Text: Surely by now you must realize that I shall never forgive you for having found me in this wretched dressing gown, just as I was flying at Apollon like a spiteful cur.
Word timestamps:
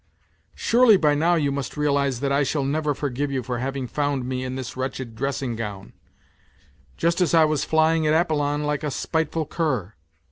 Surely 0.55 0.97
by 0.97 1.13
now 1.13 1.35
you 1.35 1.51
must 1.51 1.77
realize 1.77 2.21
that 2.21 2.31
I 2.31 2.41
shall 2.41 2.63
never 2.63 2.95
forgive 2.95 3.29
you 3.31 3.43
for 3.43 3.59
having 3.59 3.85
found 3.87 4.25
me 4.25 4.43
in 4.43 4.55
this 4.55 4.75
wretched 4.75 5.15
dressing 5.15 5.55
gown, 5.55 5.93
just 6.97 7.21
as 7.21 7.35
I 7.35 7.45
was 7.45 7.63
flying 7.63 8.07
at 8.07 8.19
Apollon 8.19 8.63
like 8.63 8.83
a 8.83 8.89
spiteful 8.89 9.45
cur. 9.45 9.93